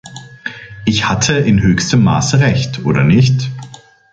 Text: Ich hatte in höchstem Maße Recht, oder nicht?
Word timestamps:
Ich 0.83 1.07
hatte 1.07 1.37
in 1.37 1.61
höchstem 1.61 2.03
Maße 2.03 2.39
Recht, 2.39 2.83
oder 2.85 3.03
nicht? 3.03 3.51